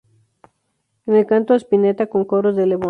[1.05, 2.79] En el canto, Spinetta, con coros de Lebón.